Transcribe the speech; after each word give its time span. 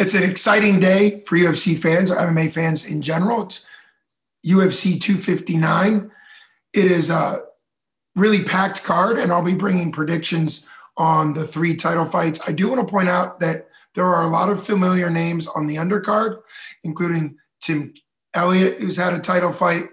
It's 0.00 0.14
an 0.14 0.22
exciting 0.22 0.80
day 0.80 1.22
for 1.26 1.36
UFC 1.36 1.76
fans 1.76 2.10
or 2.10 2.16
MMA 2.16 2.50
fans 2.50 2.86
in 2.86 3.02
general. 3.02 3.42
It's 3.42 3.66
UFC 4.46 4.98
259. 4.98 6.10
It 6.72 6.84
is 6.86 7.10
a 7.10 7.42
really 8.16 8.42
packed 8.42 8.82
card, 8.82 9.18
and 9.18 9.30
I'll 9.30 9.42
be 9.42 9.52
bringing 9.52 9.92
predictions 9.92 10.66
on 10.96 11.34
the 11.34 11.46
three 11.46 11.76
title 11.76 12.06
fights. 12.06 12.40
I 12.48 12.52
do 12.52 12.70
want 12.70 12.80
to 12.80 12.90
point 12.90 13.10
out 13.10 13.40
that 13.40 13.68
there 13.94 14.06
are 14.06 14.24
a 14.24 14.30
lot 14.30 14.48
of 14.48 14.64
familiar 14.64 15.10
names 15.10 15.46
on 15.48 15.66
the 15.66 15.76
undercard, 15.76 16.38
including 16.82 17.36
Tim 17.60 17.92
Elliott, 18.32 18.78
who's 18.78 18.96
had 18.96 19.12
a 19.12 19.18
title 19.18 19.52
fight, 19.52 19.84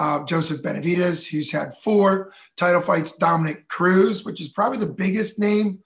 uh, 0.00 0.24
Joseph 0.24 0.64
Benavidez, 0.64 1.30
who's 1.30 1.52
had 1.52 1.72
four 1.74 2.32
title 2.56 2.80
fights, 2.80 3.16
Dominick 3.16 3.68
Cruz, 3.68 4.24
which 4.24 4.40
is 4.40 4.48
probably 4.48 4.78
the 4.78 4.86
biggest 4.86 5.38
name 5.38 5.78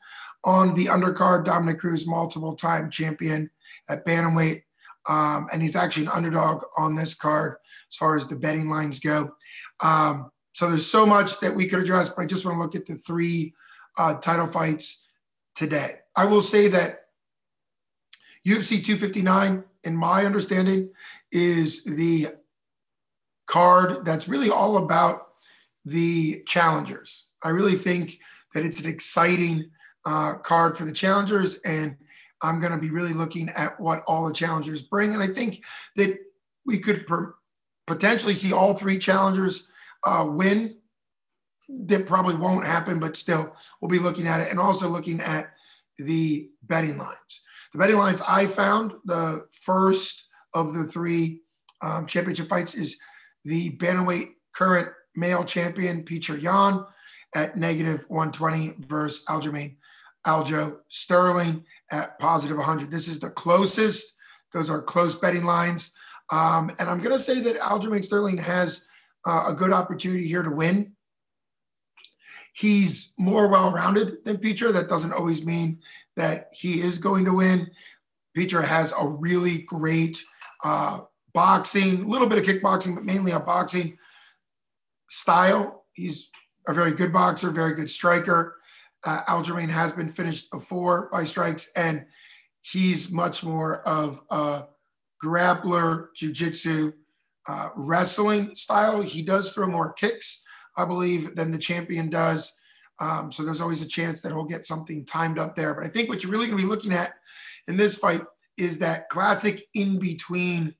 on 0.42 0.74
the 0.74 0.86
undercard. 0.86 1.44
Dominick 1.44 1.80
Cruz, 1.80 2.06
multiple 2.06 2.56
time 2.56 2.90
champion 2.90 3.50
at 3.88 4.06
Bantamweight. 4.06 4.62
Um, 5.08 5.48
and 5.52 5.62
he's 5.62 5.76
actually 5.76 6.04
an 6.04 6.12
underdog 6.12 6.64
on 6.76 6.94
this 6.94 7.14
card 7.14 7.56
as 7.90 7.96
far 7.96 8.16
as 8.16 8.28
the 8.28 8.36
betting 8.36 8.68
lines 8.68 9.00
go. 9.00 9.32
Um, 9.80 10.30
so 10.52 10.68
there's 10.68 10.86
so 10.86 11.06
much 11.06 11.40
that 11.40 11.54
we 11.54 11.66
could 11.66 11.78
address, 11.78 12.10
but 12.10 12.22
I 12.22 12.26
just 12.26 12.44
want 12.44 12.56
to 12.56 12.62
look 12.62 12.74
at 12.74 12.86
the 12.86 12.96
three 12.96 13.54
uh, 13.96 14.18
title 14.18 14.46
fights 14.46 15.08
today. 15.54 15.96
I 16.16 16.24
will 16.24 16.42
say 16.42 16.68
that 16.68 17.06
UFC 18.46 18.84
259, 18.84 19.64
in 19.84 19.96
my 19.96 20.24
understanding, 20.24 20.90
is 21.30 21.84
the 21.84 22.28
card 23.46 24.04
that's 24.04 24.28
really 24.28 24.50
all 24.50 24.78
about 24.78 25.28
the 25.84 26.42
challengers. 26.46 27.28
I 27.42 27.50
really 27.50 27.76
think 27.76 28.18
that 28.54 28.64
it's 28.64 28.80
an 28.80 28.88
exciting 28.88 29.70
uh, 30.04 30.34
card 30.34 30.76
for 30.76 30.84
the 30.84 30.92
challengers, 30.92 31.58
and 31.58 31.96
I'm 32.42 32.60
going 32.60 32.72
to 32.72 32.78
be 32.78 32.90
really 32.90 33.12
looking 33.12 33.48
at 33.50 33.78
what 33.80 34.02
all 34.06 34.26
the 34.26 34.34
challengers 34.34 34.82
bring. 34.82 35.14
And 35.14 35.22
I 35.22 35.28
think 35.28 35.62
that 35.96 36.18
we 36.64 36.78
could 36.78 37.06
per- 37.06 37.34
potentially 37.86 38.34
see 38.34 38.52
all 38.52 38.74
three 38.74 38.98
challengers 38.98 39.68
uh, 40.04 40.26
win. 40.28 40.76
That 41.68 42.06
probably 42.06 42.34
won't 42.34 42.64
happen, 42.64 42.98
but 42.98 43.16
still, 43.16 43.54
we'll 43.80 43.90
be 43.90 43.98
looking 43.98 44.26
at 44.26 44.40
it 44.40 44.50
and 44.50 44.58
also 44.58 44.88
looking 44.88 45.20
at 45.20 45.50
the 45.98 46.50
betting 46.62 46.96
lines. 46.96 47.42
The 47.72 47.78
betting 47.78 47.96
lines 47.96 48.22
I 48.26 48.46
found, 48.46 48.94
the 49.04 49.46
first 49.52 50.28
of 50.54 50.72
the 50.72 50.84
three 50.84 51.42
um, 51.82 52.06
championship 52.06 52.48
fights 52.48 52.74
is 52.74 52.98
the 53.44 53.76
bantamweight 53.76 54.30
current 54.54 54.88
male 55.14 55.44
champion, 55.44 56.04
Petr 56.04 56.40
Yan, 56.40 56.84
at 57.34 57.56
negative 57.56 58.04
120 58.08 58.76
versus 58.86 59.24
Aljamain 59.28 59.76
Aljo 60.26 60.78
Sterling 60.88 61.64
at 61.90 62.18
positive 62.18 62.56
100. 62.56 62.90
This 62.90 63.08
is 63.08 63.20
the 63.20 63.30
closest. 63.30 64.14
Those 64.52 64.70
are 64.70 64.82
close 64.82 65.16
betting 65.16 65.44
lines. 65.44 65.92
Um, 66.30 66.70
and 66.78 66.88
I'm 66.88 67.00
going 67.00 67.16
to 67.16 67.22
say 67.22 67.40
that 67.40 67.58
Aljamain 67.58 68.04
Sterling 68.04 68.38
has 68.38 68.86
uh, 69.26 69.44
a 69.48 69.54
good 69.54 69.72
opportunity 69.72 70.26
here 70.26 70.42
to 70.42 70.50
win. 70.50 70.92
He's 72.54 73.14
more 73.18 73.48
well 73.48 73.70
rounded 73.70 74.24
than 74.24 74.38
Petr. 74.38 74.72
That 74.72 74.88
doesn't 74.88 75.12
always 75.12 75.46
mean 75.46 75.80
that 76.16 76.48
he 76.52 76.80
is 76.80 76.98
going 76.98 77.24
to 77.26 77.32
win. 77.32 77.70
Petr 78.36 78.64
has 78.64 78.92
a 78.98 79.06
really 79.06 79.62
great 79.62 80.22
uh, 80.64 81.00
boxing, 81.32 82.02
a 82.02 82.08
little 82.08 82.26
bit 82.26 82.38
of 82.38 82.44
kickboxing, 82.44 82.94
but 82.94 83.04
mainly 83.04 83.32
a 83.32 83.40
boxing 83.40 83.96
style. 85.08 85.84
He's 85.92 86.30
a 86.66 86.74
very 86.74 86.92
good 86.92 87.12
boxer, 87.12 87.50
very 87.50 87.74
good 87.74 87.90
striker. 87.90 88.56
Uh, 89.04 89.22
Aljamain 89.28 89.68
has 89.68 89.92
been 89.92 90.10
finished 90.10 90.50
before 90.50 91.08
by 91.12 91.24
strikes, 91.24 91.70
and 91.76 92.04
he's 92.60 93.12
much 93.12 93.44
more 93.44 93.80
of 93.82 94.20
a 94.30 94.64
grappler, 95.24 96.08
jiu-jitsu, 96.16 96.92
uh, 97.48 97.68
wrestling 97.76 98.54
style. 98.54 99.00
He 99.00 99.22
does 99.22 99.52
throw 99.52 99.66
more 99.68 99.92
kicks, 99.92 100.44
I 100.76 100.84
believe, 100.84 101.34
than 101.34 101.50
the 101.50 101.58
champion 101.58 102.10
does. 102.10 102.60
Um, 103.00 103.30
so 103.30 103.44
there's 103.44 103.60
always 103.60 103.82
a 103.82 103.86
chance 103.86 104.20
that 104.20 104.32
he'll 104.32 104.44
get 104.44 104.66
something 104.66 105.04
timed 105.04 105.38
up 105.38 105.54
there. 105.54 105.74
But 105.74 105.84
I 105.84 105.88
think 105.88 106.08
what 106.08 106.22
you're 106.22 106.32
really 106.32 106.46
going 106.46 106.58
to 106.58 106.64
be 106.64 106.68
looking 106.68 106.92
at 106.92 107.14
in 107.68 107.76
this 107.76 107.96
fight 107.96 108.22
is 108.56 108.80
that 108.80 109.08
classic 109.08 109.64
in 109.74 109.98
between 109.98 110.74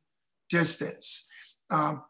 distance. 0.51 1.27
Um, 1.71 2.03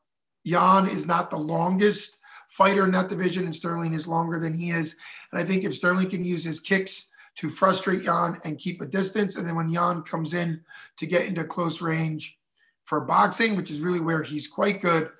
Yan 0.44 0.88
is 0.88 1.06
not 1.06 1.30
the 1.30 1.36
longest 1.36 2.16
fighter 2.48 2.84
in 2.84 2.92
that 2.92 3.08
division, 3.08 3.44
and 3.44 3.54
Sterling 3.54 3.94
is 3.94 4.08
longer 4.08 4.38
than 4.38 4.54
he 4.54 4.70
is. 4.70 4.96
And 5.32 5.40
I 5.40 5.44
think 5.44 5.64
if 5.64 5.76
Sterling 5.76 6.10
can 6.10 6.24
use 6.24 6.44
his 6.44 6.60
kicks 6.60 7.08
to 7.36 7.50
frustrate 7.50 8.02
Yan 8.02 8.38
and 8.44 8.58
keep 8.58 8.80
a 8.80 8.86
distance, 8.86 9.36
and 9.36 9.46
then 9.46 9.54
when 9.54 9.70
Yan 9.70 10.02
comes 10.02 10.34
in 10.34 10.60
to 10.96 11.06
get 11.06 11.26
into 11.26 11.44
close 11.44 11.80
range 11.80 12.38
for 12.84 13.02
boxing, 13.02 13.54
which 13.54 13.70
is 13.70 13.80
really 13.80 14.00
where 14.00 14.22
he's 14.22 14.46
quite 14.46 14.80
good, 14.80 15.10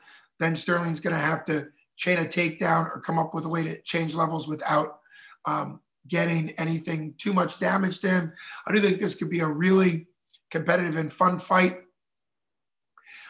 then 0.41 0.56
Sterling's 0.56 1.00
going 1.00 1.15
to 1.15 1.21
have 1.21 1.44
to 1.47 1.69
chain 1.97 2.19
a 2.19 2.25
takedown 2.25 2.87
or 2.87 3.00
come 3.00 3.19
up 3.19 3.34
with 3.34 3.44
a 3.44 3.49
way 3.49 3.62
to 3.65 3.81
change 3.83 4.15
levels 4.15 4.49
without 4.49 5.00
um, 5.44 5.81
getting 6.06 6.50
anything 6.53 7.15
too 7.19 7.33
much 7.33 7.59
damage 7.59 7.99
to 8.00 8.09
him. 8.09 8.33
I 8.67 8.72
do 8.72 8.81
think 8.81 9.00
this 9.00 9.17
could 9.17 9.31
be 9.31 9.41
a 9.41 9.47
really 9.47 10.06
competitive 10.50 10.97
and 10.97 11.12
fun 11.12 11.38
fight. 11.38 11.81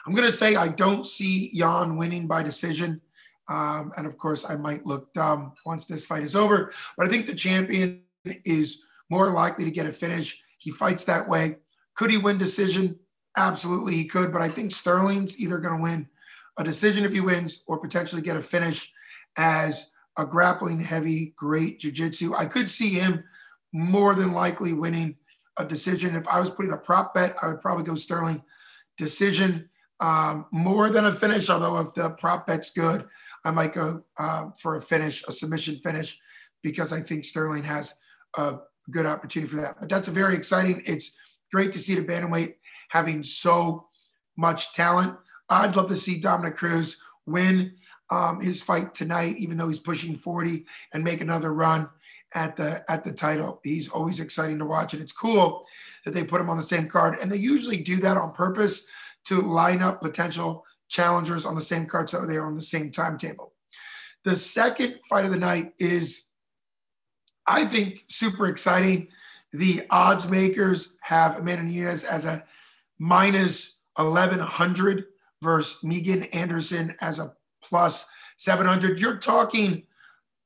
I'm 0.06 0.14
going 0.14 0.26
to 0.26 0.32
say 0.32 0.54
I 0.56 0.68
don't 0.68 1.06
see 1.06 1.50
Yan 1.52 1.96
winning 1.96 2.26
by 2.26 2.42
decision. 2.42 3.00
Um, 3.48 3.92
and 3.96 4.06
of 4.06 4.18
course, 4.18 4.48
I 4.48 4.56
might 4.56 4.84
look 4.86 5.12
dumb 5.14 5.54
once 5.64 5.86
this 5.86 6.04
fight 6.04 6.22
is 6.22 6.36
over. 6.36 6.72
But 6.96 7.06
I 7.06 7.10
think 7.10 7.26
the 7.26 7.34
champion 7.34 8.02
is 8.44 8.82
more 9.10 9.30
likely 9.30 9.64
to 9.64 9.70
get 9.70 9.86
a 9.86 9.92
finish. 9.92 10.42
He 10.58 10.70
fights 10.70 11.04
that 11.04 11.28
way. 11.28 11.56
Could 11.94 12.10
he 12.10 12.18
win 12.18 12.38
decision? 12.38 12.98
Absolutely, 13.36 13.94
he 13.94 14.04
could. 14.04 14.32
But 14.32 14.42
I 14.42 14.48
think 14.48 14.70
Sterling's 14.70 15.40
either 15.40 15.58
going 15.58 15.76
to 15.76 15.82
win 15.82 16.08
a 16.58 16.64
decision 16.64 17.04
if 17.04 17.12
he 17.12 17.20
wins 17.20 17.64
or 17.66 17.78
potentially 17.78 18.22
get 18.22 18.36
a 18.36 18.42
finish 18.42 18.92
as 19.36 19.94
a 20.18 20.26
grappling 20.26 20.80
heavy, 20.80 21.32
great 21.36 21.78
jiu-jitsu. 21.78 22.34
I 22.34 22.46
could 22.46 22.68
see 22.68 22.90
him 22.90 23.22
more 23.72 24.14
than 24.14 24.32
likely 24.32 24.72
winning 24.72 25.16
a 25.56 25.64
decision. 25.64 26.16
If 26.16 26.26
I 26.26 26.40
was 26.40 26.50
putting 26.50 26.72
a 26.72 26.76
prop 26.76 27.14
bet, 27.14 27.36
I 27.40 27.48
would 27.48 27.60
probably 27.60 27.84
go 27.84 27.94
Sterling 27.94 28.42
decision 28.96 29.68
um, 30.00 30.46
more 30.50 30.90
than 30.90 31.06
a 31.06 31.12
finish. 31.12 31.48
Although 31.48 31.78
if 31.78 31.94
the 31.94 32.10
prop 32.10 32.46
bet's 32.46 32.70
good, 32.70 33.06
I 33.44 33.50
might 33.50 33.74
go 33.74 34.02
uh, 34.18 34.50
for 34.60 34.76
a 34.76 34.80
finish, 34.80 35.24
a 35.28 35.32
submission 35.32 35.78
finish, 35.78 36.18
because 36.62 36.92
I 36.92 37.00
think 37.00 37.24
Sterling 37.24 37.64
has 37.64 37.98
a 38.36 38.56
good 38.90 39.06
opportunity 39.06 39.50
for 39.50 39.60
that. 39.60 39.76
But 39.80 39.88
that's 39.88 40.08
a 40.08 40.12
very 40.12 40.34
exciting. 40.34 40.82
It's 40.86 41.18
great 41.52 41.72
to 41.72 41.78
see 41.78 41.94
the 41.94 42.04
bantamweight 42.04 42.54
having 42.90 43.22
so 43.22 43.86
much 44.36 44.74
talent. 44.74 45.16
I'd 45.48 45.76
love 45.76 45.88
to 45.88 45.96
see 45.96 46.20
Dominick 46.20 46.56
Cruz 46.56 47.02
win 47.26 47.74
um, 48.10 48.40
his 48.40 48.62
fight 48.62 48.94
tonight, 48.94 49.36
even 49.38 49.56
though 49.56 49.68
he's 49.68 49.78
pushing 49.78 50.16
40, 50.16 50.64
and 50.92 51.04
make 51.04 51.20
another 51.20 51.52
run 51.52 51.88
at 52.34 52.56
the 52.56 52.84
at 52.90 53.04
the 53.04 53.12
title. 53.12 53.60
He's 53.62 53.88
always 53.88 54.20
exciting 54.20 54.58
to 54.58 54.64
watch, 54.64 54.94
and 54.94 55.02
it's 55.02 55.12
cool 55.12 55.64
that 56.04 56.12
they 56.12 56.24
put 56.24 56.40
him 56.40 56.50
on 56.50 56.56
the 56.56 56.62
same 56.62 56.88
card. 56.88 57.18
And 57.20 57.30
they 57.30 57.36
usually 57.36 57.78
do 57.78 57.96
that 57.96 58.16
on 58.16 58.32
purpose 58.32 58.86
to 59.26 59.42
line 59.42 59.82
up 59.82 60.00
potential 60.00 60.64
challengers 60.88 61.46
on 61.46 61.54
the 61.54 61.60
same 61.60 61.86
card 61.86 62.10
so 62.10 62.24
they're 62.24 62.46
on 62.46 62.56
the 62.56 62.62
same 62.62 62.90
timetable. 62.90 63.52
The 64.24 64.36
second 64.36 64.96
fight 65.08 65.24
of 65.24 65.30
the 65.30 65.38
night 65.38 65.72
is, 65.78 66.28
I 67.46 67.64
think, 67.64 68.04
super 68.08 68.46
exciting. 68.46 69.08
The 69.52 69.86
odds 69.90 70.28
makers 70.30 70.96
have 71.02 71.38
Amanda 71.38 71.64
Nunes 71.64 72.04
as 72.04 72.26
a 72.26 72.44
minus 72.98 73.78
1100 73.96 75.04
versus 75.42 75.82
Megan 75.84 76.24
Anderson 76.24 76.94
as 77.00 77.18
a 77.18 77.32
plus 77.62 78.10
700. 78.36 78.98
You're 78.98 79.16
talking, 79.16 79.84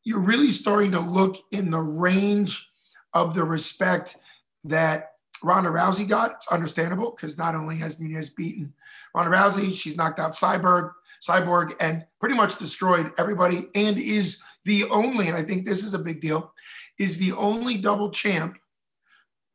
you're 0.04 0.20
really 0.20 0.50
starting 0.50 0.92
to 0.92 1.00
look 1.00 1.36
in 1.50 1.70
the 1.70 1.80
range 1.80 2.68
of 3.14 3.34
the 3.34 3.44
respect 3.44 4.16
that 4.64 5.11
Ronda 5.42 5.70
Rousey 5.70 6.08
got. 6.08 6.32
It's 6.32 6.48
understandable 6.48 7.10
because 7.10 7.38
not 7.38 7.54
only 7.54 7.76
has 7.76 8.00
Nunes 8.00 8.30
beaten 8.30 8.72
Ronda 9.14 9.30
Rousey, 9.30 9.74
she's 9.74 9.96
knocked 9.96 10.20
out 10.20 10.32
Cyborg, 10.32 10.92
Cyborg, 11.26 11.74
and 11.80 12.04
pretty 12.20 12.34
much 12.34 12.58
destroyed 12.58 13.12
everybody, 13.18 13.66
and 13.74 13.98
is 13.98 14.42
the 14.64 14.84
only, 14.84 15.28
and 15.28 15.36
I 15.36 15.42
think 15.42 15.66
this 15.66 15.84
is 15.84 15.94
a 15.94 15.98
big 15.98 16.20
deal, 16.20 16.52
is 16.98 17.18
the 17.18 17.32
only 17.32 17.76
double 17.76 18.10
champ 18.10 18.56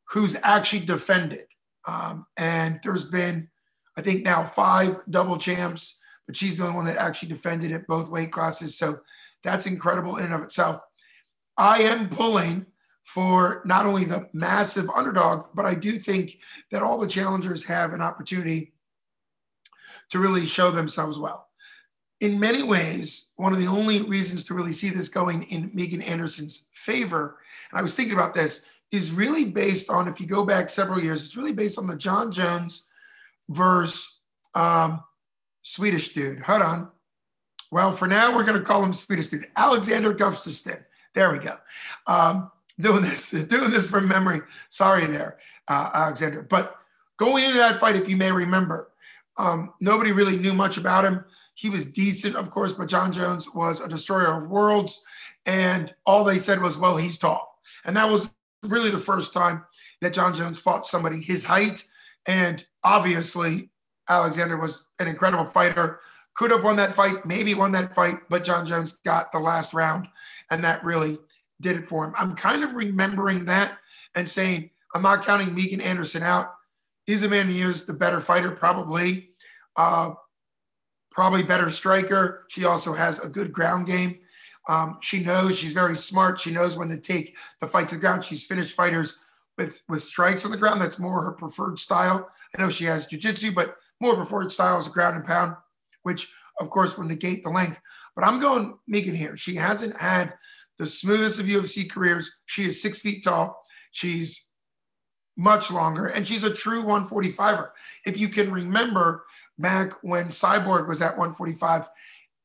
who's 0.09 0.37
actually 0.43 0.85
defended. 0.85 1.45
Um, 1.87 2.25
and 2.37 2.79
there's 2.83 3.09
been, 3.09 3.49
I 3.97 4.01
think 4.01 4.23
now 4.23 4.43
five 4.43 4.99
double 5.09 5.37
champs, 5.37 5.99
but 6.25 6.35
she's 6.35 6.57
the 6.57 6.63
only 6.63 6.75
one 6.75 6.85
that 6.85 6.97
actually 6.97 7.29
defended 7.29 7.71
at 7.71 7.87
both 7.87 8.09
weight 8.09 8.31
classes. 8.31 8.77
So 8.77 8.99
that's 9.43 9.65
incredible 9.65 10.17
in 10.17 10.25
and 10.25 10.33
of 10.33 10.43
itself. 10.43 10.81
I 11.57 11.79
am 11.83 12.09
pulling 12.09 12.65
for 13.07 13.61
not 13.63 13.85
only 13.85 14.03
the 14.03 14.27
massive 14.33 14.89
underdog, 14.89 15.45
but 15.55 15.65
I 15.65 15.75
do 15.75 15.97
think 15.97 16.39
that 16.71 16.83
all 16.83 16.97
the 16.97 17.07
challengers 17.07 17.63
have 17.63 17.93
an 17.93 18.01
opportunity 18.01 18.73
to 20.09 20.19
really 20.19 20.45
show 20.45 20.71
themselves 20.71 21.17
well. 21.17 21.47
In 22.19 22.37
many 22.37 22.63
ways, 22.63 23.29
one 23.37 23.53
of 23.53 23.59
the 23.59 23.67
only 23.67 24.01
reasons 24.01 24.43
to 24.43 24.53
really 24.53 24.73
see 24.73 24.89
this 24.89 25.07
going 25.07 25.43
in 25.43 25.71
Megan 25.73 26.01
Anderson's 26.01 26.67
favor, 26.73 27.37
and 27.71 27.79
I 27.79 27.81
was 27.81 27.95
thinking 27.95 28.13
about 28.13 28.35
this, 28.35 28.65
is 28.91 29.09
really 29.13 29.45
based 29.45 29.89
on, 29.89 30.09
if 30.09 30.19
you 30.19 30.27
go 30.27 30.45
back 30.45 30.67
several 30.67 31.01
years, 31.01 31.23
it's 31.23 31.37
really 31.37 31.53
based 31.53 31.79
on 31.79 31.87
the 31.87 31.95
Jon 31.95 32.29
Jones 32.29 32.87
versus 33.47 34.19
um, 34.53 35.01
Swedish 35.61 36.13
dude. 36.13 36.41
Hold 36.41 36.61
on. 36.61 36.89
Well, 37.71 37.93
for 37.93 38.09
now, 38.09 38.35
we're 38.35 38.43
going 38.43 38.59
to 38.59 38.65
call 38.65 38.83
him 38.83 38.91
Swedish 38.91 39.29
dude. 39.29 39.47
Alexander 39.55 40.13
Gustafsson. 40.13 40.83
There 41.15 41.31
we 41.31 41.39
go. 41.39 41.55
Um, 42.05 42.51
doing 42.79 43.01
this, 43.01 43.31
doing 43.49 43.71
this 43.71 43.87
from 43.87 44.07
memory. 44.07 44.41
Sorry 44.69 45.05
there, 45.05 45.37
uh, 45.67 45.89
Alexander. 45.93 46.41
But 46.41 46.75
going 47.17 47.45
into 47.45 47.57
that 47.57 47.79
fight, 47.79 47.95
if 47.95 48.09
you 48.09 48.17
may 48.17 48.31
remember, 48.31 48.89
um, 49.37 49.73
nobody 49.79 50.11
really 50.11 50.37
knew 50.37 50.53
much 50.53 50.77
about 50.77 51.05
him. 51.05 51.23
He 51.53 51.69
was 51.69 51.85
decent, 51.85 52.35
of 52.35 52.51
course, 52.51 52.73
but 52.73 52.87
Jon 52.87 53.11
Jones 53.11 53.53
was 53.53 53.81
a 53.81 53.87
destroyer 53.87 54.37
of 54.37 54.49
worlds. 54.49 55.03
And 55.45 55.93
all 56.05 56.23
they 56.23 56.37
said 56.37 56.61
was, 56.61 56.77
well, 56.77 56.97
he's 56.97 57.17
tall. 57.17 57.59
And 57.85 57.95
that 57.97 58.09
was 58.09 58.29
really 58.63 58.89
the 58.89 58.97
first 58.97 59.33
time 59.33 59.63
that 60.01 60.13
Jon 60.13 60.35
Jones 60.35 60.59
fought 60.59 60.85
somebody 60.85 61.21
his 61.21 61.45
height. 61.45 61.87
And 62.27 62.65
obviously, 62.83 63.69
Alexander 64.09 64.57
was 64.57 64.87
an 64.99 65.07
incredible 65.07 65.45
fighter. 65.45 65.99
Could 66.35 66.51
have 66.51 66.63
won 66.63 66.75
that 66.75 66.93
fight, 66.93 67.25
maybe 67.25 67.55
won 67.55 67.71
that 67.71 67.95
fight, 67.95 68.17
but 68.29 68.43
Jon 68.43 68.65
Jones 68.65 68.97
got 69.03 69.31
the 69.31 69.39
last 69.39 69.73
round. 69.73 70.07
And 70.51 70.63
that 70.63 70.83
really 70.83 71.17
did 71.61 71.77
it 71.77 71.87
for 71.87 72.05
him. 72.05 72.13
I'm 72.17 72.35
kind 72.35 72.63
of 72.63 72.75
remembering 72.75 73.45
that 73.45 73.77
and 74.15 74.29
saying, 74.29 74.69
I'm 74.93 75.01
not 75.01 75.25
counting 75.25 75.53
Megan 75.53 75.81
Anderson 75.81 76.23
out. 76.23 76.53
He's 77.05 77.23
a 77.23 77.29
man 77.29 77.47
who 77.47 77.69
is 77.69 77.85
the 77.85 77.93
better 77.93 78.19
fighter? 78.19 78.51
Probably. 78.51 79.29
Uh, 79.75 80.13
probably 81.11 81.43
better 81.43 81.69
striker. 81.71 82.45
She 82.47 82.65
also 82.65 82.93
has 82.93 83.19
a 83.19 83.27
good 83.27 83.51
ground 83.51 83.87
game. 83.87 84.19
Um, 84.69 84.97
she 85.01 85.23
knows 85.23 85.57
she's 85.57 85.73
very 85.73 85.95
smart. 85.95 86.39
She 86.39 86.51
knows 86.51 86.77
when 86.77 86.89
to 86.89 86.97
take 86.97 87.35
the 87.61 87.67
fight 87.67 87.89
to 87.89 87.95
the 87.95 88.01
ground. 88.01 88.23
She's 88.23 88.45
finished 88.45 88.75
fighters 88.75 89.19
with 89.57 89.81
with 89.89 90.03
strikes 90.03 90.45
on 90.45 90.51
the 90.51 90.57
ground. 90.57 90.81
That's 90.81 90.99
more 90.99 91.23
her 91.23 91.31
preferred 91.31 91.79
style. 91.79 92.29
I 92.55 92.61
know 92.61 92.69
she 92.69 92.85
has 92.85 93.07
jujitsu, 93.07 93.55
but 93.55 93.77
more 93.99 94.15
preferred 94.15 94.51
style 94.51 94.77
is 94.77 94.87
ground 94.87 95.15
and 95.15 95.25
pound, 95.25 95.55
which 96.03 96.31
of 96.59 96.69
course 96.69 96.97
will 96.97 97.05
negate 97.05 97.43
the 97.43 97.49
length. 97.49 97.79
But 98.15 98.25
I'm 98.25 98.39
going 98.39 98.77
Megan 98.87 99.15
here. 99.15 99.37
She 99.37 99.55
hasn't 99.55 99.99
had 99.99 100.33
the 100.77 100.87
smoothest 100.87 101.39
of 101.39 101.45
UFC 101.45 101.89
careers. 101.89 102.39
She 102.45 102.63
is 102.63 102.81
six 102.81 102.99
feet 102.99 103.23
tall. 103.23 103.61
She's 103.91 104.47
much 105.35 105.71
longer, 105.71 106.07
and 106.07 106.27
she's 106.27 106.43
a 106.43 106.53
true 106.53 106.83
145er. 106.83 107.69
If 108.05 108.17
you 108.17 108.29
can 108.29 108.51
remember 108.51 109.25
back 109.59 109.93
when 110.01 110.27
Cyborg 110.27 110.87
was 110.87 111.01
at 111.01 111.17
145, 111.17 111.87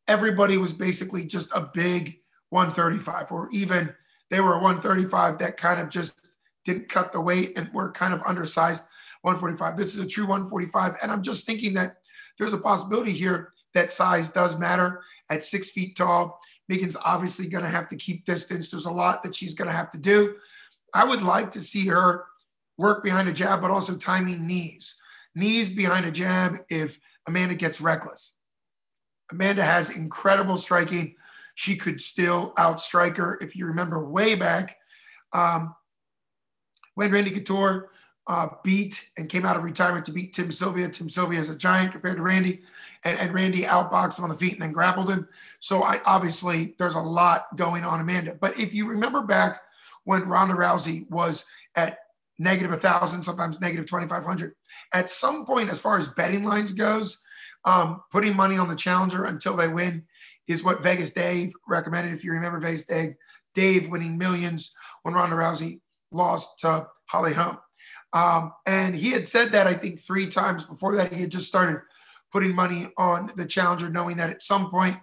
everybody 0.08 0.58
was 0.58 0.72
basically 0.72 1.24
just 1.24 1.50
a 1.54 1.70
big 1.72 2.18
135, 2.50 3.32
or 3.32 3.48
even 3.52 3.94
they 4.30 4.40
were 4.40 4.54
a 4.54 4.62
135 4.62 5.38
that 5.38 5.56
kind 5.56 5.80
of 5.80 5.88
just 5.88 6.28
didn't 6.64 6.88
cut 6.88 7.12
the 7.12 7.20
weight 7.20 7.56
and 7.56 7.72
were 7.72 7.90
kind 7.90 8.14
of 8.14 8.22
undersized 8.26 8.84
145. 9.22 9.76
This 9.76 9.94
is 9.94 10.04
a 10.04 10.06
true 10.06 10.24
145. 10.24 10.96
And 11.02 11.10
I'm 11.10 11.22
just 11.22 11.46
thinking 11.46 11.74
that 11.74 11.96
there's 12.38 12.52
a 12.52 12.58
possibility 12.58 13.12
here 13.12 13.52
that 13.74 13.90
size 13.90 14.32
does 14.32 14.58
matter 14.58 15.02
at 15.30 15.42
six 15.42 15.70
feet 15.70 15.96
tall. 15.96 16.40
Megan's 16.72 16.96
obviously 17.04 17.50
going 17.50 17.64
to 17.64 17.70
have 17.70 17.86
to 17.88 17.96
keep 17.96 18.24
distance. 18.24 18.70
There's 18.70 18.86
a 18.86 18.90
lot 18.90 19.22
that 19.22 19.34
she's 19.34 19.52
going 19.52 19.68
to 19.68 19.76
have 19.76 19.90
to 19.90 19.98
do. 19.98 20.36
I 20.94 21.04
would 21.04 21.22
like 21.22 21.50
to 21.50 21.60
see 21.60 21.86
her 21.88 22.24
work 22.78 23.04
behind 23.04 23.28
a 23.28 23.32
jab, 23.32 23.60
but 23.60 23.70
also 23.70 23.94
timing 23.94 24.46
knees. 24.46 24.96
Knees 25.34 25.68
behind 25.68 26.06
a 26.06 26.10
jab 26.10 26.60
if 26.70 26.98
Amanda 27.28 27.54
gets 27.54 27.82
reckless. 27.82 28.36
Amanda 29.30 29.62
has 29.62 29.90
incredible 29.90 30.56
striking. 30.56 31.14
She 31.56 31.76
could 31.76 32.00
still 32.00 32.54
outstrike 32.56 33.18
her. 33.18 33.36
If 33.42 33.54
you 33.54 33.66
remember 33.66 34.08
way 34.08 34.34
back 34.34 34.76
um, 35.34 35.74
when 36.94 37.12
Randy 37.12 37.32
Couture 37.32 37.90
uh, 38.26 38.48
beat 38.62 39.08
and 39.16 39.28
came 39.28 39.44
out 39.44 39.56
of 39.56 39.64
retirement 39.64 40.04
to 40.06 40.12
beat 40.12 40.32
Tim 40.32 40.50
Sylvia. 40.50 40.88
Tim 40.88 41.08
Sylvia 41.08 41.40
is 41.40 41.50
a 41.50 41.56
giant 41.56 41.92
compared 41.92 42.16
to 42.16 42.22
Randy, 42.22 42.62
and, 43.04 43.18
and 43.18 43.34
Randy 43.34 43.62
outboxed 43.62 44.18
him 44.18 44.24
on 44.24 44.30
the 44.30 44.36
feet 44.36 44.52
and 44.54 44.62
then 44.62 44.72
grappled 44.72 45.10
him. 45.10 45.28
So 45.60 45.82
I 45.82 46.00
obviously 46.04 46.74
there's 46.78 46.94
a 46.94 47.00
lot 47.00 47.56
going 47.56 47.84
on 47.84 48.00
Amanda. 48.00 48.36
But 48.40 48.58
if 48.58 48.72
you 48.74 48.88
remember 48.88 49.22
back 49.22 49.60
when 50.04 50.28
Ronda 50.28 50.54
Rousey 50.54 51.08
was 51.10 51.44
at 51.74 51.98
negative 52.38 52.72
a 52.72 52.76
thousand, 52.76 53.22
sometimes 53.22 53.60
negative 53.60 53.86
twenty 53.86 54.06
five 54.06 54.24
hundred, 54.24 54.54
at 54.92 55.10
some 55.10 55.44
point 55.44 55.70
as 55.70 55.80
far 55.80 55.98
as 55.98 56.08
betting 56.08 56.44
lines 56.44 56.72
goes, 56.72 57.22
um, 57.64 58.02
putting 58.10 58.36
money 58.36 58.56
on 58.56 58.68
the 58.68 58.76
challenger 58.76 59.24
until 59.24 59.56
they 59.56 59.68
win 59.68 60.04
is 60.46 60.64
what 60.64 60.82
Vegas 60.82 61.12
Dave 61.12 61.52
recommended. 61.68 62.12
If 62.12 62.24
you 62.24 62.32
remember 62.32 62.58
Vegas 62.58 62.86
Dave, 62.86 63.14
Dave 63.54 63.88
winning 63.88 64.18
millions 64.18 64.74
when 65.02 65.14
Ronda 65.14 65.36
Rousey 65.36 65.80
lost 66.10 66.60
to 66.60 66.86
Holly 67.06 67.32
Holm. 67.32 67.58
Um, 68.12 68.52
and 68.66 68.94
he 68.94 69.10
had 69.10 69.26
said 69.26 69.52
that 69.52 69.66
I 69.66 69.74
think 69.74 70.00
three 70.00 70.26
times 70.26 70.64
before 70.64 70.96
that. 70.96 71.12
He 71.12 71.22
had 71.22 71.30
just 71.30 71.48
started 71.48 71.80
putting 72.32 72.54
money 72.54 72.88
on 72.96 73.30
the 73.36 73.46
challenger, 73.46 73.88
knowing 73.88 74.16
that 74.16 74.30
at 74.30 74.42
some 74.42 74.70
point 74.70 74.96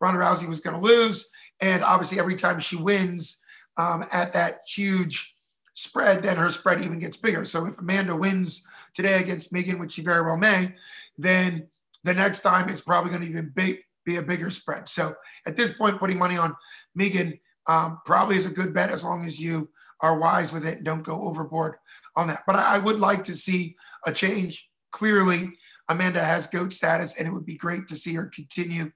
Ronda 0.00 0.20
Rousey 0.20 0.48
was 0.48 0.60
going 0.60 0.76
to 0.76 0.82
lose. 0.82 1.28
And 1.60 1.82
obviously, 1.84 2.18
every 2.18 2.36
time 2.36 2.60
she 2.60 2.76
wins 2.76 3.42
um, 3.76 4.04
at 4.12 4.32
that 4.32 4.60
huge 4.68 5.34
spread, 5.74 6.22
then 6.22 6.36
her 6.36 6.50
spread 6.50 6.82
even 6.82 6.98
gets 6.98 7.16
bigger. 7.16 7.44
So 7.44 7.66
if 7.66 7.78
Amanda 7.78 8.14
wins 8.14 8.66
today 8.94 9.20
against 9.20 9.52
Megan, 9.52 9.78
which 9.78 9.92
she 9.92 10.02
very 10.02 10.22
well 10.22 10.36
may, 10.36 10.74
then 11.16 11.68
the 12.04 12.14
next 12.14 12.42
time 12.42 12.68
it's 12.68 12.80
probably 12.82 13.10
going 13.10 13.22
to 13.22 13.28
even 13.28 13.52
be, 13.54 13.78
be 14.04 14.16
a 14.16 14.22
bigger 14.22 14.50
spread. 14.50 14.88
So 14.88 15.14
at 15.46 15.56
this 15.56 15.72
point, 15.76 15.98
putting 15.98 16.18
money 16.18 16.36
on 16.36 16.54
Megan 16.94 17.38
um, 17.66 18.00
probably 18.04 18.36
is 18.36 18.46
a 18.46 18.50
good 18.50 18.74
bet 18.74 18.90
as 18.90 19.04
long 19.04 19.24
as 19.24 19.40
you 19.40 19.70
are 20.02 20.18
wise 20.18 20.52
with 20.52 20.66
it 20.66 20.84
don't 20.84 21.04
go 21.04 21.22
overboard 21.22 21.76
on 22.16 22.28
that. 22.28 22.40
But 22.46 22.56
I, 22.56 22.74
I 22.74 22.78
would 22.78 23.00
like 23.00 23.24
to 23.24 23.34
see 23.34 23.76
a 24.04 24.12
change. 24.12 24.68
Clearly, 24.90 25.52
Amanda 25.88 26.22
has 26.22 26.48
GOAT 26.48 26.72
status, 26.72 27.18
and 27.18 27.26
it 27.26 27.32
would 27.32 27.46
be 27.46 27.56
great 27.56 27.86
to 27.88 27.96
see 27.96 28.14
her 28.14 28.26
continue 28.26 28.90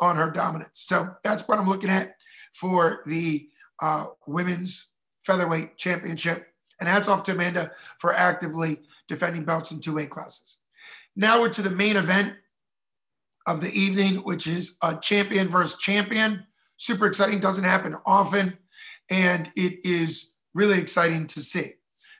on 0.00 0.16
her 0.16 0.30
dominance. 0.30 0.80
So 0.80 1.14
that's 1.22 1.46
what 1.46 1.58
I'm 1.58 1.68
looking 1.68 1.90
at 1.90 2.16
for 2.52 3.02
the 3.06 3.48
uh, 3.82 4.06
women's 4.26 4.92
featherweight 5.24 5.76
championship. 5.76 6.46
And 6.80 6.88
hats 6.88 7.08
off 7.08 7.22
to 7.24 7.32
Amanda 7.32 7.70
for 7.98 8.12
actively 8.12 8.80
defending 9.08 9.44
belts 9.44 9.70
in 9.70 9.80
two 9.80 9.94
weight 9.94 10.10
classes. 10.10 10.58
Now 11.14 11.40
we're 11.40 11.50
to 11.50 11.62
the 11.62 11.70
main 11.70 11.96
event 11.96 12.34
of 13.46 13.60
the 13.60 13.72
evening, 13.72 14.16
which 14.16 14.46
is 14.46 14.76
a 14.82 14.96
champion 14.96 15.48
versus 15.48 15.78
champion. 15.78 16.44
Super 16.76 17.06
exciting, 17.06 17.40
doesn't 17.40 17.64
happen 17.64 17.96
often. 18.04 18.58
And 19.10 19.50
it 19.54 19.84
is 19.84 20.33
really 20.54 20.78
exciting 20.78 21.26
to 21.28 21.42
see. 21.42 21.74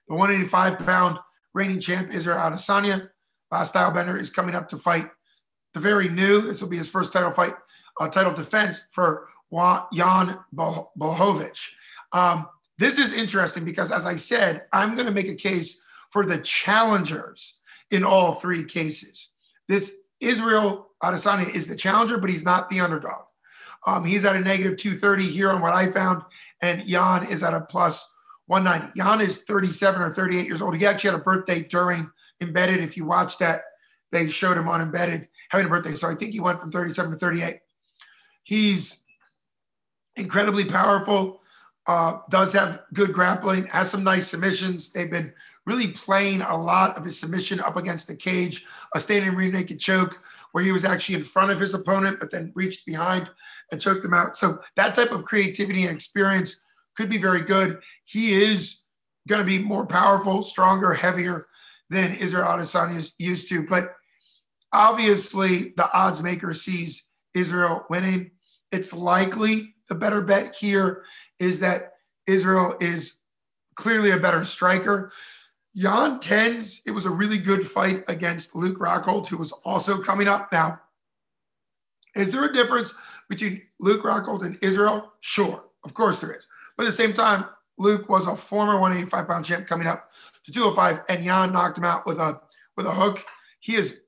The 0.08 0.14
185 0.14 0.78
pound 0.80 1.18
reigning 1.54 1.80
champ 1.80 2.12
Israel 2.12 2.38
Adesanya. 2.38 3.08
Uh, 3.50 3.62
Stylebender 3.62 4.18
is 4.18 4.30
coming 4.30 4.54
up 4.54 4.68
to 4.68 4.78
fight 4.78 5.08
the 5.72 5.80
very 5.80 6.08
new. 6.08 6.40
This 6.40 6.60
will 6.60 6.68
be 6.68 6.76
his 6.76 6.88
first 6.88 7.12
title 7.12 7.30
fight, 7.30 7.54
uh, 8.00 8.08
title 8.08 8.34
defense 8.34 8.88
for 8.92 9.28
Jan 9.52 10.38
Blachowicz. 10.54 11.68
Um, 12.12 12.48
this 12.78 12.98
is 12.98 13.12
interesting 13.12 13.64
because, 13.64 13.92
as 13.92 14.06
I 14.06 14.16
said, 14.16 14.62
I'm 14.72 14.94
going 14.94 15.06
to 15.06 15.12
make 15.12 15.28
a 15.28 15.34
case 15.34 15.82
for 16.10 16.26
the 16.26 16.38
challengers 16.38 17.60
in 17.90 18.04
all 18.04 18.34
three 18.34 18.64
cases. 18.64 19.32
This 19.68 19.94
Israel 20.20 20.90
Adesanya 21.02 21.54
is 21.54 21.68
the 21.68 21.76
challenger, 21.76 22.18
but 22.18 22.30
he's 22.30 22.44
not 22.44 22.70
the 22.70 22.80
underdog. 22.80 23.24
Um, 23.86 24.04
he's 24.04 24.24
at 24.24 24.36
a 24.36 24.40
negative 24.40 24.78
230 24.78 25.26
here 25.26 25.50
on 25.50 25.60
what 25.60 25.74
I 25.74 25.90
found, 25.90 26.22
and 26.62 26.86
Jan 26.86 27.26
is 27.26 27.42
at 27.42 27.54
a 27.54 27.60
plus 27.60 28.13
190. 28.46 28.98
Jan 28.98 29.20
is 29.20 29.44
37 29.44 30.02
or 30.02 30.12
38 30.12 30.46
years 30.46 30.62
old. 30.62 30.76
He 30.76 30.86
actually 30.86 31.10
had 31.10 31.20
a 31.20 31.22
birthday 31.22 31.62
during 31.62 32.10
Embedded. 32.40 32.80
If 32.80 32.96
you 32.96 33.04
watch 33.04 33.38
that, 33.38 33.62
they 34.12 34.28
showed 34.28 34.56
him 34.56 34.68
on 34.68 34.80
Embedded 34.80 35.28
having 35.48 35.66
a 35.66 35.70
birthday. 35.70 35.94
So 35.94 36.08
I 36.08 36.14
think 36.14 36.32
he 36.32 36.40
went 36.40 36.60
from 36.60 36.70
37 36.70 37.12
to 37.12 37.18
38. 37.18 37.60
He's 38.42 39.04
incredibly 40.16 40.64
powerful, 40.64 41.40
uh, 41.86 42.18
does 42.30 42.52
have 42.52 42.82
good 42.92 43.12
grappling, 43.12 43.66
has 43.66 43.90
some 43.90 44.04
nice 44.04 44.28
submissions. 44.28 44.92
They've 44.92 45.10
been 45.10 45.32
really 45.66 45.88
playing 45.88 46.42
a 46.42 46.56
lot 46.56 46.96
of 46.96 47.04
his 47.04 47.18
submission 47.18 47.60
up 47.60 47.76
against 47.76 48.06
the 48.06 48.16
cage, 48.16 48.66
a 48.94 49.00
standing 49.00 49.34
rear 49.34 49.50
naked 49.50 49.80
choke 49.80 50.22
where 50.52 50.62
he 50.62 50.72
was 50.72 50.84
actually 50.84 51.16
in 51.16 51.24
front 51.24 51.50
of 51.50 51.58
his 51.58 51.74
opponent, 51.74 52.20
but 52.20 52.30
then 52.30 52.52
reached 52.54 52.86
behind 52.86 53.28
and 53.72 53.80
choked 53.80 54.04
him 54.04 54.14
out. 54.14 54.36
So 54.36 54.60
that 54.76 54.94
type 54.94 55.10
of 55.10 55.24
creativity 55.24 55.84
and 55.84 55.94
experience 55.94 56.62
could 56.96 57.08
be 57.08 57.18
very 57.18 57.42
good. 57.42 57.80
He 58.04 58.32
is 58.32 58.82
going 59.28 59.40
to 59.40 59.46
be 59.46 59.58
more 59.58 59.86
powerful, 59.86 60.42
stronger, 60.42 60.92
heavier 60.92 61.46
than 61.90 62.14
Israel 62.14 62.46
Adesanya 62.46 62.96
is 62.96 63.14
used 63.18 63.48
to. 63.48 63.66
But 63.66 63.94
obviously, 64.72 65.74
the 65.76 65.88
odds 65.92 66.22
maker 66.22 66.52
sees 66.52 67.08
Israel 67.34 67.86
winning. 67.90 68.32
It's 68.72 68.92
likely 68.92 69.74
the 69.88 69.94
better 69.94 70.20
bet 70.20 70.54
here 70.54 71.04
is 71.38 71.60
that 71.60 71.92
Israel 72.26 72.76
is 72.80 73.20
clearly 73.74 74.10
a 74.10 74.18
better 74.18 74.44
striker. 74.44 75.12
Jan 75.76 76.20
tens, 76.20 76.82
it 76.86 76.92
was 76.92 77.04
a 77.04 77.10
really 77.10 77.38
good 77.38 77.66
fight 77.66 78.04
against 78.08 78.54
Luke 78.54 78.78
Rockhold, 78.78 79.26
who 79.26 79.36
was 79.36 79.52
also 79.64 80.00
coming 80.00 80.28
up. 80.28 80.52
Now, 80.52 80.80
is 82.14 82.32
there 82.32 82.44
a 82.44 82.52
difference 82.52 82.94
between 83.28 83.62
Luke 83.80 84.04
Rockhold 84.04 84.44
and 84.44 84.58
Israel? 84.62 85.12
Sure, 85.20 85.64
of 85.84 85.94
course 85.94 86.20
there 86.20 86.32
is. 86.32 86.46
But 86.76 86.84
at 86.84 86.86
the 86.86 86.92
same 86.92 87.12
time, 87.12 87.46
Luke 87.78 88.08
was 88.08 88.26
a 88.26 88.36
former 88.36 88.74
185 88.74 89.28
pound 89.28 89.44
champ 89.44 89.66
coming 89.66 89.86
up 89.86 90.10
to 90.44 90.52
205, 90.52 91.04
and 91.08 91.24
Jan 91.24 91.52
knocked 91.52 91.78
him 91.78 91.84
out 91.84 92.06
with 92.06 92.18
a 92.18 92.40
with 92.76 92.86
a 92.86 92.92
hook. 92.92 93.24
He 93.60 93.74
is 93.74 94.02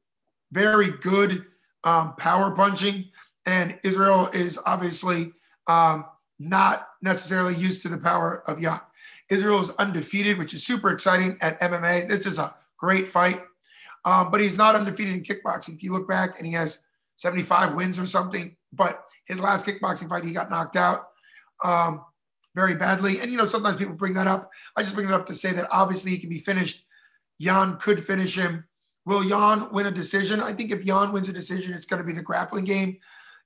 very 0.52 0.90
good 0.90 1.46
um, 1.84 2.14
power 2.16 2.50
punching, 2.52 3.06
and 3.44 3.78
Israel 3.82 4.28
is 4.32 4.58
obviously 4.66 5.32
um, 5.66 6.04
not 6.38 6.88
necessarily 7.02 7.54
used 7.54 7.82
to 7.82 7.88
the 7.88 7.98
power 7.98 8.42
of 8.46 8.60
Jan. 8.60 8.80
Israel 9.28 9.58
is 9.58 9.70
undefeated, 9.76 10.38
which 10.38 10.54
is 10.54 10.64
super 10.64 10.90
exciting 10.90 11.36
at 11.40 11.58
MMA. 11.60 12.08
This 12.08 12.26
is 12.26 12.38
a 12.38 12.54
great 12.78 13.08
fight, 13.08 13.42
um, 14.04 14.30
but 14.30 14.40
he's 14.40 14.56
not 14.56 14.76
undefeated 14.76 15.14
in 15.14 15.22
kickboxing. 15.22 15.74
If 15.74 15.82
you 15.82 15.92
look 15.92 16.08
back, 16.08 16.38
and 16.38 16.46
he 16.46 16.52
has 16.52 16.84
75 17.16 17.74
wins 17.74 17.98
or 17.98 18.06
something, 18.06 18.56
but 18.72 19.04
his 19.24 19.40
last 19.40 19.66
kickboxing 19.66 20.08
fight, 20.08 20.24
he 20.24 20.32
got 20.32 20.50
knocked 20.50 20.76
out 20.76 21.08
um, 21.64 22.04
very 22.56 22.74
badly. 22.74 23.20
And, 23.20 23.30
you 23.30 23.36
know, 23.36 23.46
sometimes 23.46 23.76
people 23.76 23.94
bring 23.94 24.14
that 24.14 24.26
up. 24.26 24.50
I 24.74 24.82
just 24.82 24.94
bring 24.94 25.06
it 25.06 25.12
up 25.12 25.26
to 25.26 25.34
say 25.34 25.52
that 25.52 25.68
obviously 25.70 26.10
he 26.10 26.18
can 26.18 26.30
be 26.30 26.38
finished. 26.38 26.84
Jan 27.38 27.76
could 27.76 28.02
finish 28.02 28.34
him. 28.34 28.64
Will 29.04 29.22
Jan 29.22 29.70
win 29.70 29.86
a 29.86 29.90
decision? 29.90 30.40
I 30.40 30.54
think 30.54 30.72
if 30.72 30.82
Jan 30.82 31.12
wins 31.12 31.28
a 31.28 31.34
decision, 31.34 31.74
it's 31.74 31.86
going 31.86 32.00
to 32.00 32.06
be 32.06 32.14
the 32.14 32.22
grappling 32.22 32.64
game. 32.64 32.96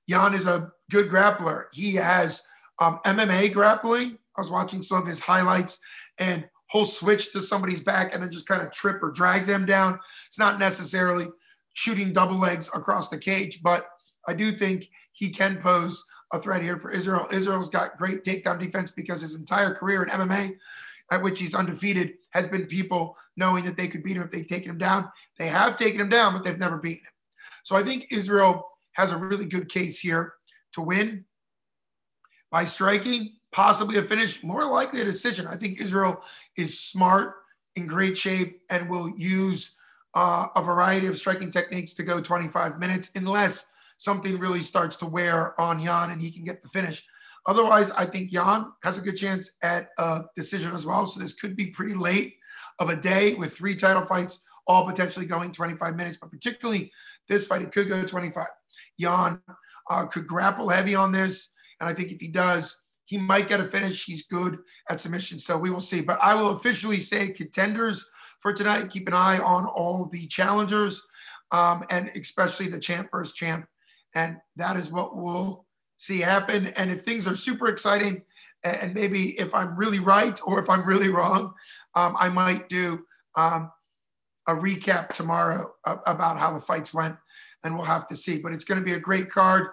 Jan 0.09 0.33
is 0.33 0.47
a 0.47 0.71
good 0.89 1.09
grappler. 1.09 1.65
He 1.73 1.93
has 1.95 2.41
um, 2.79 2.99
MMA 3.05 3.51
grappling. 3.51 4.17
I 4.37 4.41
was 4.41 4.49
watching 4.49 4.81
some 4.81 5.01
of 5.01 5.07
his 5.07 5.19
highlights 5.19 5.77
and 6.17 6.47
he'll 6.71 6.85
switch 6.85 7.33
to 7.33 7.41
somebody's 7.41 7.83
back 7.83 8.13
and 8.13 8.23
then 8.23 8.31
just 8.31 8.47
kind 8.47 8.61
of 8.61 8.71
trip 8.71 9.03
or 9.03 9.11
drag 9.11 9.45
them 9.45 9.65
down. 9.65 9.99
It's 10.27 10.39
not 10.39 10.57
necessarily 10.57 11.27
shooting 11.73 12.13
double 12.13 12.37
legs 12.37 12.69
across 12.73 13.09
the 13.09 13.17
cage, 13.17 13.61
but 13.61 13.87
I 14.25 14.33
do 14.33 14.53
think 14.53 14.89
he 15.11 15.29
can 15.29 15.57
pose 15.57 16.01
a 16.33 16.39
threat 16.39 16.61
here 16.61 16.77
for 16.77 16.91
Israel. 16.91 17.27
Israel's 17.31 17.69
got 17.69 17.97
great 17.97 18.23
takedown 18.23 18.59
defense 18.59 18.91
because 18.91 19.21
his 19.21 19.35
entire 19.35 19.73
career 19.73 20.03
in 20.03 20.09
MMA, 20.09 20.57
at 21.11 21.21
which 21.21 21.39
he's 21.39 21.53
undefeated, 21.53 22.13
has 22.31 22.47
been 22.47 22.65
people 22.65 23.17
knowing 23.35 23.65
that 23.65 23.77
they 23.77 23.87
could 23.87 24.03
beat 24.03 24.17
him 24.17 24.23
if 24.23 24.31
they'd 24.31 24.47
taken 24.47 24.71
him 24.71 24.77
down. 24.77 25.11
They 25.37 25.47
have 25.47 25.77
taken 25.77 25.99
him 25.99 26.09
down, 26.09 26.33
but 26.33 26.43
they've 26.43 26.57
never 26.57 26.77
beaten 26.77 27.05
him. 27.05 27.13
So 27.63 27.75
I 27.75 27.83
think 27.83 28.07
Israel 28.11 28.67
has 28.93 29.11
a 29.11 29.17
really 29.17 29.45
good 29.45 29.69
case 29.69 29.99
here 29.99 30.33
to 30.73 30.81
win 30.81 31.25
by 32.49 32.65
striking, 32.65 33.33
possibly 33.51 33.97
a 33.97 34.03
finish, 34.03 34.43
more 34.43 34.65
likely 34.65 35.01
a 35.01 35.05
decision. 35.05 35.47
I 35.47 35.55
think 35.55 35.79
Israel 35.79 36.23
is 36.57 36.79
smart, 36.79 37.35
in 37.75 37.87
great 37.87 38.17
shape, 38.17 38.61
and 38.69 38.89
will 38.89 39.09
use 39.17 39.75
uh, 40.13 40.47
a 40.55 40.61
variety 40.61 41.07
of 41.07 41.17
striking 41.17 41.51
techniques 41.51 41.93
to 41.93 42.03
go 42.03 42.19
25 42.19 42.79
minutes, 42.79 43.15
unless 43.15 43.70
something 44.01 44.39
really 44.39 44.61
starts 44.61 44.97
to 44.97 45.05
wear 45.05 45.59
on 45.61 45.79
Jan 45.79 46.09
and 46.09 46.19
he 46.19 46.31
can 46.31 46.43
get 46.43 46.59
the 46.59 46.67
finish. 46.69 47.05
Otherwise, 47.45 47.91
I 47.91 48.07
think 48.07 48.31
Jan 48.31 48.71
has 48.81 48.97
a 48.97 49.01
good 49.01 49.15
chance 49.15 49.51
at 49.61 49.89
a 49.99 50.23
decision 50.35 50.73
as 50.73 50.87
well. 50.87 51.05
So 51.05 51.19
this 51.19 51.35
could 51.35 51.55
be 51.55 51.67
pretty 51.67 51.93
late 51.93 52.37
of 52.79 52.89
a 52.89 52.95
day 52.95 53.35
with 53.35 53.55
three 53.55 53.75
title 53.75 54.01
fights, 54.01 54.43
all 54.65 54.87
potentially 54.87 55.27
going 55.27 55.51
25 55.51 55.95
minutes, 55.95 56.17
but 56.19 56.31
particularly 56.31 56.91
this 57.29 57.45
fight, 57.45 57.61
it 57.61 57.71
could 57.71 57.89
go 57.89 58.03
25. 58.03 58.47
Jan 58.99 59.39
uh, 59.87 60.07
could 60.07 60.25
grapple 60.25 60.69
heavy 60.69 60.95
on 60.95 61.11
this. 61.11 61.53
And 61.79 61.87
I 61.87 61.93
think 61.93 62.11
if 62.11 62.19
he 62.19 62.27
does, 62.27 62.83
he 63.05 63.19
might 63.19 63.47
get 63.47 63.61
a 63.61 63.65
finish. 63.65 64.05
He's 64.05 64.25
good 64.25 64.57
at 64.89 64.99
submission. 64.99 65.37
So 65.37 65.59
we 65.59 65.69
will 65.69 65.79
see. 65.79 66.01
But 66.01 66.17
I 66.23 66.33
will 66.33 66.49
officially 66.49 66.99
say 66.99 67.29
contenders 67.29 68.09
for 68.39 68.51
tonight. 68.51 68.89
Keep 68.89 69.09
an 69.09 69.13
eye 69.13 69.37
on 69.37 69.67
all 69.67 70.07
the 70.07 70.25
challengers 70.25 71.03
um, 71.51 71.83
and 71.91 72.09
especially 72.15 72.67
the 72.67 72.79
champ 72.79 73.09
versus 73.11 73.35
champ 73.35 73.67
and 74.15 74.37
that 74.55 74.77
is 74.77 74.91
what 74.91 75.15
we'll 75.15 75.65
see 75.97 76.19
happen. 76.19 76.67
And 76.67 76.91
if 76.91 77.03
things 77.03 77.27
are 77.27 77.35
super 77.35 77.67
exciting, 77.67 78.23
and 78.63 78.93
maybe 78.93 79.39
if 79.39 79.53
I'm 79.55 79.75
really 79.75 79.99
right 79.99 80.39
or 80.45 80.59
if 80.59 80.69
I'm 80.69 80.85
really 80.85 81.09
wrong, 81.09 81.53
um, 81.95 82.15
I 82.19 82.29
might 82.29 82.69
do 82.69 83.05
um, 83.35 83.71
a 84.47 84.53
recap 84.53 85.09
tomorrow 85.09 85.71
about 85.85 86.37
how 86.37 86.53
the 86.53 86.59
fights 86.59 86.93
went, 86.93 87.15
and 87.63 87.75
we'll 87.75 87.85
have 87.85 88.07
to 88.07 88.15
see. 88.15 88.39
But 88.41 88.53
it's 88.53 88.65
going 88.65 88.79
to 88.79 88.85
be 88.85 88.93
a 88.93 88.99
great 88.99 89.29
card. 89.29 89.67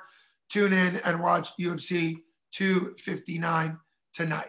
Tune 0.48 0.72
in 0.72 0.96
and 1.04 1.20
watch 1.20 1.50
UFC 1.60 2.16
259 2.52 3.78
tonight. 4.14 4.46